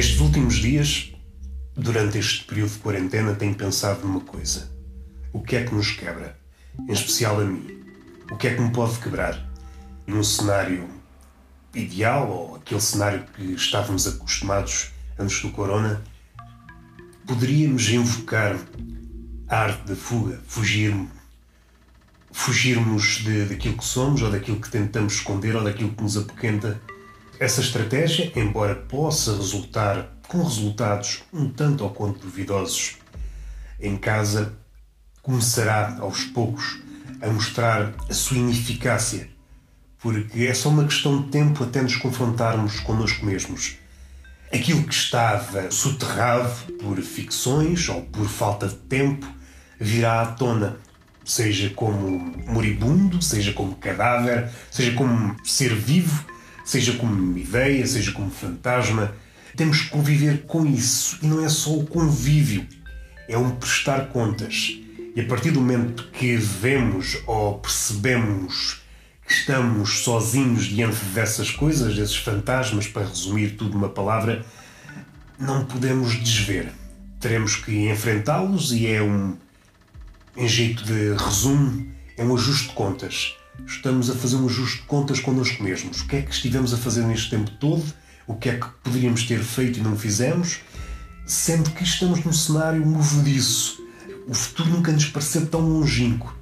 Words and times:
Nestes 0.00 0.20
últimos 0.20 0.54
dias, 0.54 1.12
durante 1.76 2.16
este 2.16 2.44
período 2.44 2.70
de 2.70 2.78
quarentena, 2.78 3.34
tenho 3.34 3.54
pensado 3.54 4.00
numa 4.00 4.20
coisa. 4.20 4.72
O 5.30 5.42
que 5.42 5.56
é 5.56 5.62
que 5.62 5.74
nos 5.74 5.90
quebra? 5.90 6.38
Em 6.88 6.90
especial 6.90 7.38
a 7.38 7.44
mim. 7.44 7.82
O 8.32 8.36
que 8.38 8.48
é 8.48 8.54
que 8.54 8.62
me 8.62 8.72
pode 8.72 8.98
quebrar? 8.98 9.46
Num 10.06 10.24
cenário 10.24 10.88
ideal, 11.74 12.30
ou 12.30 12.56
aquele 12.56 12.80
cenário 12.80 13.26
que 13.36 13.52
estávamos 13.52 14.06
acostumados 14.06 14.90
antes 15.18 15.42
do 15.42 15.50
corona, 15.50 16.02
poderíamos 17.26 17.86
invocar 17.90 18.56
a 19.48 19.56
arte 19.64 19.86
da 19.86 19.94
fuga, 19.94 20.40
fugir, 20.46 20.96
fugirmos 22.32 23.22
de, 23.22 23.44
daquilo 23.44 23.76
que 23.76 23.84
somos, 23.84 24.22
ou 24.22 24.30
daquilo 24.30 24.62
que 24.62 24.70
tentamos 24.70 25.16
esconder, 25.16 25.56
ou 25.56 25.62
daquilo 25.62 25.92
que 25.92 26.02
nos 26.02 26.16
apoquenta. 26.16 26.80
Essa 27.40 27.62
estratégia, 27.62 28.30
embora 28.36 28.74
possa 28.74 29.34
resultar 29.34 30.12
com 30.28 30.42
resultados 30.42 31.22
um 31.32 31.48
tanto 31.48 31.82
ou 31.82 31.88
quanto 31.88 32.20
duvidosos 32.20 32.98
em 33.80 33.96
casa, 33.96 34.52
começará 35.22 35.96
aos 36.00 36.22
poucos 36.24 36.78
a 37.18 37.28
mostrar 37.28 37.94
a 38.10 38.12
sua 38.12 38.36
ineficácia, 38.36 39.30
porque 39.98 40.46
é 40.46 40.52
só 40.52 40.68
uma 40.68 40.84
questão 40.84 41.22
de 41.22 41.30
tempo 41.30 41.64
até 41.64 41.80
nos 41.80 41.96
confrontarmos 41.96 42.78
connosco 42.80 43.24
mesmos. 43.24 43.78
Aquilo 44.52 44.84
que 44.84 44.92
estava 44.92 45.70
soterrado 45.70 46.74
por 46.74 47.00
ficções 47.00 47.88
ou 47.88 48.02
por 48.02 48.28
falta 48.28 48.68
de 48.68 48.74
tempo 48.74 49.26
virá 49.80 50.20
à 50.20 50.26
tona, 50.26 50.76
seja 51.24 51.70
como 51.70 52.36
moribundo, 52.46 53.22
seja 53.22 53.54
como 53.54 53.76
cadáver, 53.76 54.50
seja 54.70 54.92
como 54.92 55.34
ser 55.42 55.74
vivo, 55.74 56.28
seja 56.70 56.92
como 56.92 57.36
ideia, 57.36 57.84
seja 57.84 58.12
como 58.12 58.30
fantasma. 58.30 59.12
Temos 59.56 59.82
que 59.82 59.90
conviver 59.90 60.42
com 60.46 60.64
isso 60.64 61.18
e 61.20 61.26
não 61.26 61.44
é 61.44 61.48
só 61.48 61.74
o 61.74 61.84
convívio, 61.84 62.64
é 63.28 63.36
um 63.36 63.50
prestar 63.50 64.06
contas. 64.10 64.78
E 65.16 65.20
a 65.20 65.24
partir 65.26 65.50
do 65.50 65.60
momento 65.60 66.08
que 66.12 66.36
vemos 66.36 67.18
ou 67.26 67.58
percebemos 67.58 68.82
que 69.26 69.32
estamos 69.32 69.98
sozinhos 70.04 70.66
diante 70.66 71.04
dessas 71.06 71.50
coisas, 71.50 71.96
desses 71.96 72.16
fantasmas, 72.16 72.86
para 72.86 73.04
resumir 73.04 73.56
tudo 73.56 73.72
numa 73.72 73.88
palavra, 73.88 74.46
não 75.36 75.64
podemos 75.64 76.14
desver. 76.20 76.70
Teremos 77.18 77.56
que 77.56 77.90
enfrentá-los 77.90 78.70
e 78.70 78.86
é 78.86 79.02
um 79.02 79.36
em 80.36 80.46
jeito 80.46 80.84
de 80.84 81.14
resumo, 81.14 81.92
é 82.16 82.24
um 82.24 82.32
ajuste 82.32 82.68
de 82.68 82.74
contas. 82.74 83.34
Estamos 83.66 84.10
a 84.10 84.14
fazer 84.14 84.36
um 84.36 84.46
ajuste 84.46 84.78
de 84.78 84.86
contas 84.86 85.20
connosco 85.20 85.62
mesmos. 85.62 86.00
O 86.00 86.06
que 86.06 86.16
é 86.16 86.22
que 86.22 86.32
estivemos 86.32 86.74
a 86.74 86.76
fazer 86.76 87.04
neste 87.04 87.30
tempo 87.30 87.50
todo? 87.52 87.84
O 88.26 88.34
que 88.34 88.48
é 88.48 88.58
que 88.58 88.66
poderíamos 88.82 89.24
ter 89.24 89.40
feito 89.40 89.78
e 89.78 89.82
não 89.82 89.96
fizemos? 89.96 90.60
Sendo 91.26 91.70
que 91.70 91.84
estamos 91.84 92.24
num 92.24 92.32
cenário 92.32 92.84
movediço. 92.84 93.82
O 94.26 94.34
futuro 94.34 94.70
nunca 94.70 94.92
nos 94.92 95.06
pareceu 95.06 95.46
tão 95.46 95.60
longínquo. 95.60 96.36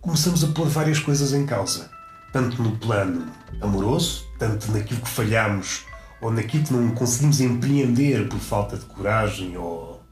Começamos 0.00 0.44
a 0.44 0.48
pôr 0.48 0.68
várias 0.68 0.98
coisas 0.98 1.32
em 1.32 1.46
causa. 1.46 1.90
Tanto 2.32 2.62
no 2.62 2.76
plano 2.78 3.26
amoroso, 3.60 4.26
tanto 4.38 4.70
naquilo 4.72 5.00
que 5.00 5.08
falhamos 5.08 5.84
ou 6.20 6.30
naquilo 6.32 6.64
que 6.64 6.72
não 6.72 6.90
conseguimos 6.90 7.40
empreender 7.40 8.28
por 8.28 8.38
falta 8.38 8.76
de 8.76 8.84
coragem 8.86 9.56
ou 9.56 10.02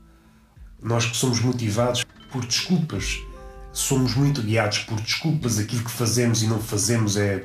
nós 0.83 1.07
que 1.07 1.17
somos 1.17 1.41
motivados 1.41 2.05
por 2.31 2.45
desculpas 2.45 3.19
somos 3.73 4.15
muito 4.15 4.43
guiados 4.43 4.81
por 4.81 5.01
desculpas, 5.01 5.59
aquilo 5.59 5.85
que 5.85 5.91
fazemos 5.91 6.43
e 6.43 6.47
não 6.47 6.61
fazemos 6.61 7.17
é. 7.17 7.45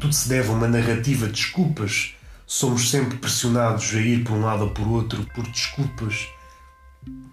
Tudo 0.00 0.12
se 0.12 0.28
deve 0.28 0.48
a 0.48 0.52
uma 0.52 0.68
narrativa 0.68 1.26
de 1.26 1.32
desculpas. 1.32 2.14
Somos 2.46 2.90
sempre 2.90 3.18
pressionados 3.18 3.94
a 3.94 4.00
ir 4.00 4.24
por 4.24 4.34
um 4.34 4.42
lado 4.42 4.64
ou 4.64 4.70
por 4.70 4.86
outro 4.88 5.24
por 5.34 5.46
desculpas. 5.48 6.26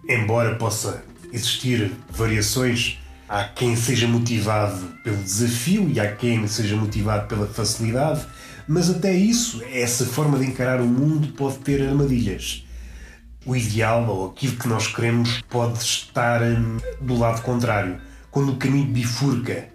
Embora 0.08 0.56
possa 0.56 1.04
existir 1.32 1.92
variações, 2.10 3.00
há 3.28 3.44
quem 3.46 3.76
seja 3.76 4.08
motivado 4.08 4.94
pelo 5.04 5.18
desafio 5.18 5.90
e 5.90 6.00
há 6.00 6.16
quem 6.16 6.48
seja 6.48 6.76
motivado 6.76 7.28
pela 7.28 7.48
facilidade, 7.48 8.26
mas 8.68 8.90
até 8.90 9.14
isso, 9.14 9.64
essa 9.72 10.06
forma 10.06 10.38
de 10.38 10.46
encarar 10.46 10.82
o 10.82 10.86
mundo 10.86 11.30
pode 11.30 11.58
ter 11.60 11.88
armadilhas. 11.88 12.66
O 13.46 13.56
ideal 13.56 14.08
ou 14.08 14.30
aquilo 14.32 14.58
que 14.58 14.68
nós 14.68 14.88
queremos 14.88 15.42
pode 15.50 15.80
estar 15.80 16.42
hum, 16.42 16.78
do 17.00 17.16
lado 17.16 17.42
contrário 17.42 18.00
quando 18.36 18.52
o 18.52 18.58
caminho 18.58 18.88
bifurca 18.88 19.70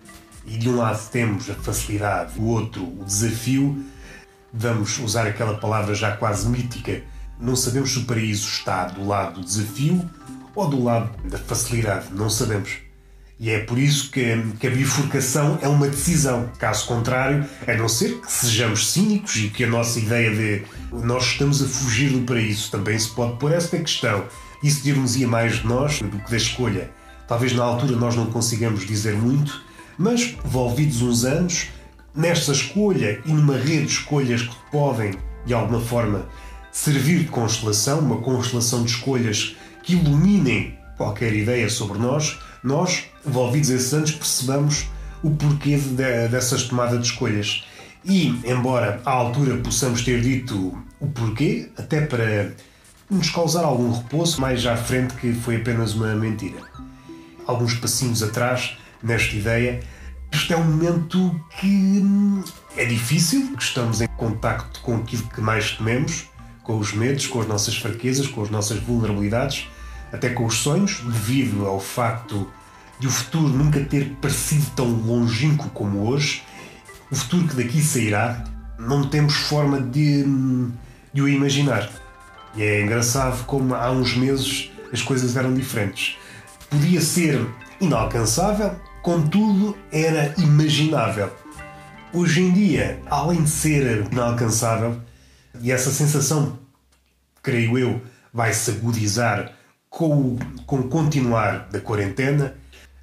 e 0.45 0.59
de 0.59 0.69
um 0.69 0.77
lado 0.77 1.11
temos 1.11 1.49
a 1.49 1.55
facilidade, 1.55 2.35
do 2.35 2.45
outro 2.45 2.83
o 2.83 3.03
desafio, 3.07 3.83
vamos 4.53 4.99
usar 4.99 5.27
aquela 5.27 5.57
palavra 5.57 5.95
já 5.95 6.15
quase 6.15 6.47
mítica, 6.47 7.01
não 7.41 7.57
sabemos 7.57 7.91
se 7.91 8.01
o 8.01 8.05
paraíso 8.05 8.47
está 8.47 8.85
do 8.85 9.07
lado 9.07 9.41
do 9.41 9.47
desafio 9.47 10.05
ou 10.55 10.69
do 10.69 10.85
lado 10.85 11.11
da 11.27 11.39
facilidade, 11.39 12.09
não 12.13 12.29
sabemos. 12.29 12.73
E 13.39 13.49
é 13.49 13.61
por 13.61 13.79
isso 13.79 14.11
que, 14.11 14.23
que, 14.61 14.67
a 14.67 14.71
bifurcação 14.71 15.59
é 15.63 15.69
uma 15.69 15.89
decisão. 15.89 16.51
Caso 16.59 16.87
contrário, 16.87 17.47
a 17.67 17.73
não 17.73 17.89
ser 17.89 18.21
que 18.21 18.31
sejamos 18.31 18.93
cínicos 18.93 19.37
e 19.37 19.49
que 19.49 19.65
a 19.65 19.69
nossa 19.69 19.99
ideia 19.99 20.31
de 20.31 20.67
nós 20.93 21.25
estamos 21.29 21.63
a 21.63 21.67
fugir 21.67 22.11
do 22.11 22.27
paraíso 22.27 22.71
também 22.71 22.99
se 22.99 23.09
pode 23.09 23.39
pôr 23.39 23.53
esta 23.53 23.79
questão. 23.79 24.27
Isso 24.63 24.83
dir-nos-ia 24.83 25.27
mais 25.27 25.61
de 25.61 25.67
nós 25.67 26.03
do 26.03 26.19
que 26.19 26.31
da 26.31 26.37
escolha. 26.37 27.00
Talvez 27.31 27.53
na 27.53 27.63
altura 27.63 27.95
nós 27.95 28.17
não 28.17 28.27
consigamos 28.27 28.85
dizer 28.85 29.15
muito, 29.15 29.63
mas 29.97 30.37
envolvidos 30.45 31.01
uns 31.01 31.25
anos, 31.25 31.69
nesta 32.13 32.51
escolha 32.51 33.23
e 33.25 33.33
numa 33.33 33.57
rede 33.57 33.87
de 33.87 33.93
escolhas 33.93 34.43
que 34.43 34.57
podem, 34.73 35.13
de 35.47 35.55
alguma 35.55 35.81
forma, 35.81 36.27
servir 36.73 37.21
de 37.21 37.27
constelação, 37.27 38.01
uma 38.01 38.17
constelação 38.17 38.83
de 38.83 38.91
escolhas 38.91 39.55
que 39.85 39.93
iluminem 39.93 40.77
qualquer 40.97 41.33
ideia 41.33 41.71
sobre 41.71 42.01
nós, 42.01 42.37
nós, 42.65 43.05
envolvidos 43.25 43.71
esses 43.71 43.95
anos, 43.95 44.11
percebamos 44.11 44.89
o 45.23 45.31
porquê 45.31 45.77
de, 45.77 46.27
dessas 46.27 46.65
tomadas 46.65 46.99
de 46.99 47.07
escolhas. 47.13 47.65
E, 48.05 48.41
embora 48.45 49.01
à 49.07 49.11
altura 49.13 49.57
possamos 49.59 50.03
ter 50.03 50.21
dito 50.21 50.77
o 50.99 51.07
porquê, 51.07 51.71
até 51.79 52.01
para 52.01 52.51
nos 53.09 53.31
causar 53.31 53.65
algum 53.65 53.93
repouso, 53.93 54.41
mais 54.41 54.67
à 54.67 54.77
frente 54.77 55.15
que 55.15 55.33
foi 55.33 55.59
apenas 55.59 55.95
uma 55.95 56.13
mentira 56.17 56.90
alguns 57.51 57.75
passinhos 57.75 58.23
atrás 58.23 58.79
nesta 59.03 59.35
ideia. 59.37 59.81
Este 60.33 60.53
é 60.53 60.57
um 60.57 60.65
momento 60.65 61.39
que 61.59 62.03
é 62.77 62.85
difícil, 62.85 63.55
que 63.57 63.63
estamos 63.63 64.01
em 64.01 64.07
contacto 64.17 64.81
com 64.81 64.97
aquilo 64.97 65.25
que 65.25 65.41
mais 65.41 65.73
tememos, 65.73 66.31
com 66.63 66.79
os 66.79 66.93
medos, 66.93 67.27
com 67.27 67.41
as 67.41 67.49
nossas 67.49 67.77
fraquezas, 67.77 68.29
com 68.29 68.43
as 68.43 68.51
nossas 68.51 68.79
vulnerabilidades, 68.79 69.69
até 70.13 70.31
com 70.31 70.47
os 70.47 70.55
sonhos, 70.55 71.01
devido 71.01 71.67
ao 71.67 71.81
facto 71.81 72.49
de 73.01 73.07
o 73.07 73.11
futuro 73.11 73.49
nunca 73.49 73.81
ter 73.81 74.17
parecido 74.21 74.67
tão 74.77 74.87
longínquo 74.87 75.69
como 75.71 76.07
hoje. 76.09 76.43
O 77.11 77.17
futuro 77.17 77.49
que 77.49 77.57
daqui 77.57 77.83
sairá, 77.83 78.45
não 78.79 79.09
temos 79.09 79.35
forma 79.35 79.81
de, 79.81 80.25
de 81.13 81.23
o 81.23 81.29
imaginar. 81.29 81.91
E 82.55 82.63
é 82.63 82.83
engraçado 82.83 83.45
como 83.47 83.75
há 83.75 83.91
uns 83.91 84.17
meses 84.17 84.71
as 84.93 85.03
coisas 85.03 85.37
eram 85.37 85.55
diferentes 85.55 86.17
podia 86.71 87.01
ser 87.01 87.45
inalcançável, 87.81 88.71
contudo 89.03 89.77
era 89.91 90.33
imaginável. 90.39 91.31
Hoje 92.13 92.43
em 92.43 92.53
dia, 92.53 93.01
além 93.11 93.43
de 93.43 93.51
ser 93.51 94.07
inalcançável, 94.11 95.01
e 95.61 95.73
essa 95.73 95.91
sensação, 95.91 96.59
creio 97.43 97.77
eu, 97.77 98.01
vai 98.33 98.53
se 98.53 98.71
agudizar 98.71 99.53
com, 99.89 100.39
com 100.65 100.77
o 100.77 100.89
continuar 100.89 101.69
da 101.71 101.81
quarentena, 101.81 102.55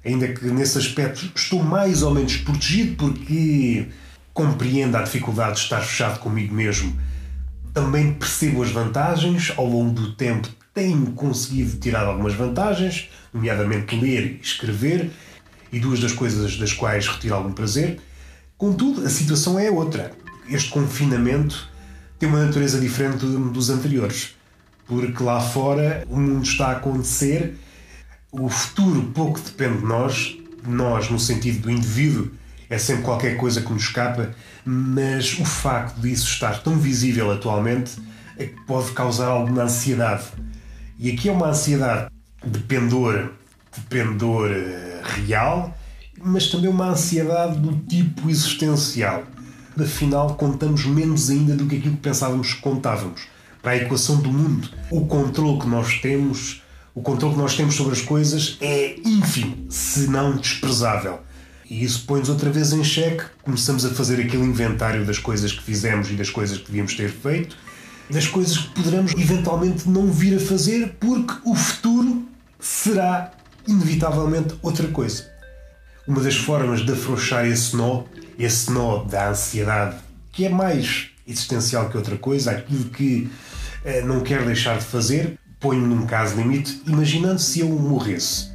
ainda 0.04 0.28
que 0.28 0.46
nesse 0.46 0.78
aspecto 0.78 1.30
estou 1.34 1.62
mais 1.62 2.02
ou 2.02 2.14
menos 2.14 2.38
protegido 2.38 2.96
porque 2.96 3.86
compreendo 4.32 4.96
a 4.96 5.02
dificuldade 5.02 5.56
de 5.56 5.62
estar 5.62 5.80
fechado 5.80 6.20
comigo 6.20 6.54
mesmo. 6.54 6.98
Também 7.74 8.14
percebo 8.14 8.62
as 8.62 8.70
vantagens, 8.70 9.52
ao 9.56 9.66
longo 9.66 9.92
do 9.92 10.14
tempo 10.14 10.48
tenho 10.78 11.06
conseguido 11.10 11.76
tirar 11.78 12.06
algumas 12.06 12.34
vantagens, 12.34 13.08
nomeadamente 13.34 13.96
ler 13.96 14.38
e 14.38 14.40
escrever, 14.40 15.10
e 15.72 15.80
duas 15.80 15.98
das 15.98 16.12
coisas 16.12 16.56
das 16.56 16.72
quais 16.72 17.08
retiro 17.08 17.34
algum 17.34 17.52
prazer. 17.52 17.98
Contudo, 18.56 19.04
a 19.04 19.10
situação 19.10 19.58
é 19.58 19.68
outra. 19.68 20.12
Este 20.48 20.70
confinamento 20.70 21.68
tem 22.16 22.28
uma 22.28 22.44
natureza 22.44 22.78
diferente 22.78 23.26
dos 23.26 23.70
anteriores, 23.70 24.36
porque 24.86 25.20
lá 25.20 25.40
fora 25.40 26.04
o 26.08 26.16
mundo 26.16 26.44
está 26.44 26.68
a 26.68 26.72
acontecer, 26.72 27.58
o 28.30 28.48
futuro 28.48 29.10
pouco 29.12 29.40
depende 29.40 29.78
de 29.78 29.84
nós, 29.84 30.38
nós 30.64 31.10
no 31.10 31.18
sentido 31.18 31.62
do 31.62 31.70
indivíduo, 31.72 32.30
é 32.70 32.78
sempre 32.78 33.02
qualquer 33.02 33.36
coisa 33.36 33.62
que 33.62 33.72
nos 33.72 33.82
escapa, 33.82 34.32
mas 34.64 35.38
o 35.40 35.44
facto 35.44 36.00
disso 36.00 36.26
estar 36.28 36.62
tão 36.62 36.78
visível 36.78 37.32
atualmente 37.32 37.92
é 38.36 38.46
que 38.46 38.60
pode 38.64 38.92
causar 38.92 39.26
alguma 39.26 39.64
ansiedade 39.64 40.26
e 40.98 41.10
aqui 41.12 41.28
é 41.28 41.32
uma 41.32 41.48
ansiedade 41.48 42.10
de 42.44 42.58
pendor, 42.60 43.30
de 43.74 43.80
pendor 43.82 44.50
eh, 44.50 45.00
real, 45.04 45.76
mas 46.20 46.48
também 46.48 46.68
uma 46.68 46.90
ansiedade 46.90 47.58
do 47.58 47.76
tipo 47.86 48.28
existencial. 48.28 49.22
Afinal, 49.78 50.34
contamos 50.34 50.84
menos 50.84 51.30
ainda 51.30 51.54
do 51.54 51.66
que 51.66 51.76
aquilo 51.76 51.94
que 51.94 52.02
pensávamos 52.02 52.54
que 52.54 52.60
contávamos. 52.60 53.28
para 53.62 53.72
a 53.72 53.76
equação 53.76 54.16
do 54.20 54.32
mundo. 54.32 54.68
O 54.90 55.06
controle 55.06 55.60
que 55.60 55.68
nós 55.68 56.00
temos, 56.00 56.62
o 56.94 57.02
controle 57.02 57.34
que 57.34 57.40
nós 57.40 57.56
temos 57.56 57.74
sobre 57.74 57.92
as 57.92 58.00
coisas 58.00 58.56
é 58.60 58.96
ínfimo, 59.04 59.70
se 59.70 60.08
não 60.08 60.36
desprezável. 60.36 61.20
E 61.68 61.84
isso 61.84 62.04
põe-nos 62.06 62.28
outra 62.28 62.50
vez 62.50 62.72
em 62.72 62.82
xeque. 62.82 63.24
Começamos 63.42 63.84
a 63.84 63.90
fazer 63.90 64.20
aquele 64.20 64.44
inventário 64.44 65.04
das 65.04 65.18
coisas 65.18 65.52
que 65.52 65.62
fizemos 65.62 66.10
e 66.10 66.14
das 66.14 66.30
coisas 66.30 66.58
que 66.58 66.66
devíamos 66.66 66.94
ter 66.94 67.10
feito, 67.10 67.56
das 68.10 68.26
coisas 68.26 68.56
que 68.56 68.68
poderemos 68.70 69.12
eventualmente 69.12 69.88
não 69.88 70.10
vir 70.10 70.36
a 70.36 70.40
fazer, 70.40 70.96
porque 70.98 71.34
o 71.44 71.54
futuro 71.54 72.26
será 72.58 73.32
inevitavelmente 73.66 74.54
outra 74.62 74.88
coisa. 74.88 75.26
Uma 76.06 76.22
das 76.22 76.36
formas 76.36 76.84
de 76.84 76.92
afrouxar 76.92 77.46
esse 77.46 77.76
nó, 77.76 78.04
esse 78.38 78.70
nó 78.70 79.04
da 79.04 79.30
ansiedade, 79.30 79.96
que 80.32 80.46
é 80.46 80.48
mais 80.48 81.10
existencial 81.26 81.90
que 81.90 81.96
outra 81.96 82.16
coisa, 82.16 82.52
aquilo 82.52 82.84
que 82.86 83.28
eh, 83.84 84.02
não 84.02 84.20
quero 84.20 84.46
deixar 84.46 84.78
de 84.78 84.84
fazer, 84.84 85.38
ponho 85.60 85.86
num 85.86 86.06
caso 86.06 86.36
limite, 86.36 86.80
imaginando 86.86 87.38
se 87.38 87.60
eu 87.60 87.68
morresse 87.68 88.48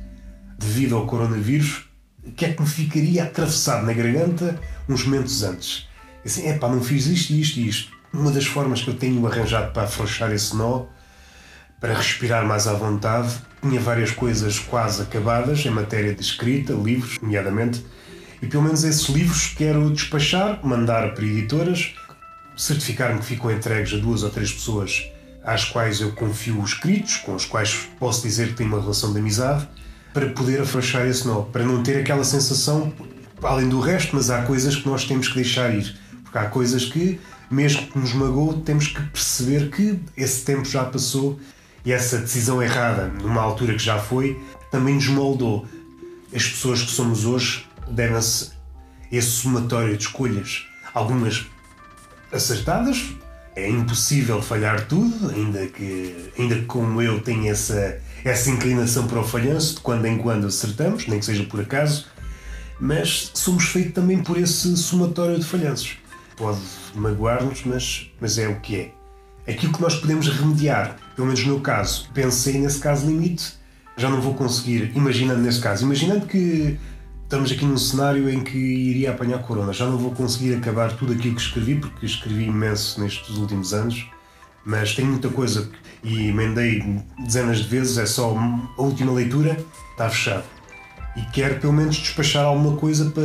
devido 0.58 0.96
ao 0.96 1.06
coronavírus, 1.06 1.86
o 2.26 2.32
que 2.32 2.46
é 2.46 2.54
que 2.54 2.62
me 2.62 2.68
ficaria 2.68 3.24
atravessado 3.24 3.86
na 3.86 3.94
garganta 3.94 4.60
uns 4.90 5.04
momentos 5.04 5.44
antes? 5.44 5.88
Assim, 6.26 6.48
é 6.48 6.58
pá, 6.58 6.70
não 6.70 6.82
fiz 6.82 7.06
isto, 7.06 7.34
isto 7.34 7.60
e 7.60 7.68
isto. 7.68 7.93
Uma 8.14 8.32
das 8.32 8.46
formas 8.46 8.84
que 8.84 8.90
eu 8.90 8.94
tenho 8.94 9.26
arranjado 9.26 9.74
para 9.74 9.84
afrouxar 9.84 10.32
esse 10.32 10.56
nó, 10.56 10.86
para 11.80 11.96
respirar 11.96 12.46
mais 12.46 12.68
à 12.68 12.74
vontade, 12.74 13.34
tinha 13.60 13.80
várias 13.80 14.12
coisas 14.12 14.60
quase 14.60 15.02
acabadas 15.02 15.66
em 15.66 15.72
matéria 15.72 16.14
de 16.14 16.22
escrita, 16.22 16.74
livros, 16.74 17.18
nomeadamente, 17.20 17.84
e 18.40 18.46
pelo 18.46 18.62
menos 18.62 18.84
esses 18.84 19.10
livros 19.10 19.48
quero 19.58 19.90
despachar, 19.90 20.60
mandar 20.64 21.16
para 21.16 21.26
editoras, 21.26 21.96
certificar-me 22.56 23.20
que 23.20 23.26
ficam 23.26 23.52
entregues 23.52 23.94
a 23.94 23.98
duas 23.98 24.22
ou 24.22 24.30
três 24.30 24.52
pessoas 24.52 25.10
às 25.44 25.66
quais 25.66 26.00
eu 26.00 26.12
confio 26.14 26.62
os 26.62 26.72
escritos, 26.72 27.18
com 27.18 27.34
os 27.34 27.46
quais 27.46 27.90
posso 28.00 28.22
dizer 28.22 28.50
que 28.50 28.54
tenho 28.54 28.70
uma 28.70 28.80
relação 28.80 29.12
de 29.12 29.20
amizade, 29.20 29.68
para 30.14 30.30
poder 30.30 30.62
afrouxar 30.62 31.08
esse 31.08 31.28
nó, 31.28 31.42
para 31.42 31.64
não 31.64 31.82
ter 31.82 32.00
aquela 32.00 32.24
sensação, 32.24 32.94
além 33.42 33.68
do 33.68 33.80
resto, 33.80 34.16
mas 34.16 34.30
há 34.30 34.44
coisas 34.44 34.76
que 34.76 34.88
nós 34.88 35.04
temos 35.04 35.28
que 35.28 35.36
deixar 35.36 35.74
ir. 35.74 35.98
Porque 36.24 36.38
há 36.38 36.46
coisas 36.46 36.86
que, 36.86 37.20
mesmo 37.54 37.88
que 37.88 38.00
nos 38.00 38.14
magoou, 38.14 38.62
temos 38.62 38.88
que 38.88 39.02
perceber 39.02 39.70
que 39.70 40.00
esse 40.18 40.44
tempo 40.44 40.66
já 40.66 40.84
passou 40.84 41.40
e 41.86 41.92
essa 41.92 42.18
decisão 42.18 42.62
errada, 42.62 43.08
numa 43.22 43.42
altura 43.42 43.74
que 43.74 43.84
já 43.84 44.00
foi, 44.00 44.42
também 44.72 44.96
nos 44.96 45.08
moldou. 45.08 45.66
As 46.34 46.48
pessoas 46.48 46.82
que 46.82 46.92
somos 46.92 47.26
hoje 47.26 47.66
devem-se 47.88 48.52
esse 49.12 49.30
somatório 49.30 49.96
de 49.96 50.04
escolhas. 50.04 50.66
Algumas 50.94 51.46
acertadas, 52.32 53.14
é 53.56 53.70
impossível 53.70 54.42
falhar 54.42 54.88
tudo, 54.88 55.30
ainda 55.30 55.68
que, 55.68 56.32
ainda 56.38 56.56
que 56.56 56.66
como 56.66 57.02
eu 57.02 57.22
tenha 57.22 57.52
essa, 57.52 58.00
essa 58.24 58.50
inclinação 58.50 59.06
para 59.06 59.20
o 59.20 59.24
falhanço, 59.24 59.76
de 59.76 59.82
quando 59.82 60.06
em 60.06 60.18
quando 60.18 60.48
acertamos, 60.48 61.06
nem 61.06 61.20
que 61.20 61.26
seja 61.26 61.44
por 61.44 61.62
acaso, 61.62 62.08
mas 62.80 63.32
somos 63.36 63.66
feitos 63.66 63.94
também 63.94 64.24
por 64.24 64.38
esse 64.38 64.76
somatório 64.76 65.38
de 65.38 65.46
falhanços. 65.46 65.98
Pode 66.44 66.60
magoar-nos, 66.94 67.64
mas, 67.64 68.12
mas 68.20 68.38
é 68.38 68.50
o 68.50 68.60
que 68.60 68.76
é. 68.76 68.92
Aquilo 69.50 69.72
que 69.72 69.82
nós 69.82 69.96
podemos 69.96 70.28
remediar, 70.28 70.98
pelo 71.16 71.28
menos 71.28 71.42
no 71.42 71.54
meu 71.54 71.62
caso, 71.62 72.10
pensei 72.14 72.60
nesse 72.60 72.80
caso 72.80 73.08
limite, 73.08 73.54
já 73.96 74.10
não 74.10 74.20
vou 74.20 74.34
conseguir, 74.34 74.92
imaginando 74.94 75.40
nesse 75.40 75.62
caso, 75.62 75.86
imaginando 75.86 76.26
que 76.26 76.78
estamos 77.24 77.50
aqui 77.50 77.64
num 77.64 77.78
cenário 77.78 78.30
em 78.30 78.44
que 78.44 78.58
iria 78.58 79.12
apanhar 79.12 79.40
corona. 79.40 79.72
Já 79.72 79.86
não 79.86 79.98
vou 79.98 80.12
conseguir 80.12 80.54
acabar 80.54 80.92
tudo 80.98 81.14
aquilo 81.14 81.34
que 81.34 81.42
escrevi, 81.42 81.76
porque 81.76 82.06
escrevi 82.06 82.44
imenso 82.44 83.00
nestes 83.00 83.38
últimos 83.38 83.74
anos, 83.74 84.06
mas 84.66 84.94
tenho 84.94 85.08
muita 85.08 85.30
coisa 85.30 85.72
e 86.04 86.28
emendei 86.28 87.02
dezenas 87.20 87.60
de 87.60 87.70
vezes, 87.70 87.98
é 87.98 88.06
só 88.06 88.36
a 88.78 88.82
última 88.82 89.14
leitura, 89.14 89.66
está 89.92 90.10
fechado. 90.10 90.44
E 91.16 91.22
quero 91.32 91.62
pelo 91.62 91.72
menos 91.72 91.96
despachar 91.96 92.44
alguma 92.44 92.76
coisa 92.76 93.10
para, 93.12 93.24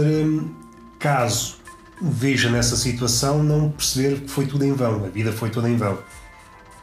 caso 1.00 1.57
veja 2.00 2.50
nessa 2.50 2.76
situação, 2.76 3.42
não 3.42 3.70
perceber 3.70 4.20
que 4.20 4.28
foi 4.28 4.46
tudo 4.46 4.64
em 4.64 4.72
vão, 4.72 5.04
a 5.04 5.08
vida 5.08 5.32
foi 5.32 5.50
toda 5.50 5.68
em 5.68 5.76
vão. 5.76 5.98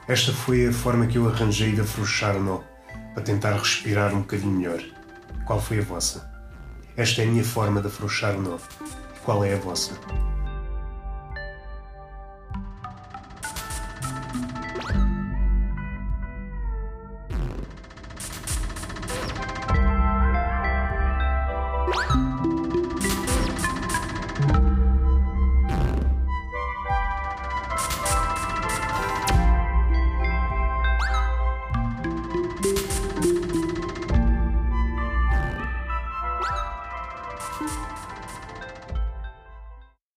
Esta 0.07 0.31
foi 0.31 0.67
a 0.67 0.73
forma 0.73 1.07
que 1.07 1.17
eu 1.17 1.27
arranjei 1.27 1.71
de 1.71 1.81
afrouxar 1.81 2.35
o 2.35 2.43
nó, 2.43 2.59
para 3.13 3.23
tentar 3.23 3.53
respirar 3.53 4.13
um 4.13 4.19
bocadinho 4.19 4.51
melhor. 4.51 4.81
Qual 5.45 5.61
foi 5.61 5.79
a 5.79 5.81
vossa? 5.81 6.29
Esta 6.97 7.21
é 7.21 7.25
a 7.25 7.27
minha 7.27 7.43
forma 7.43 7.81
de 7.81 7.87
afrouxar 7.87 8.35
o 8.35 8.41
nó. 8.41 8.57
Qual 9.23 9.43
é 9.43 9.53
a 9.53 9.57
vossa? 9.57 9.93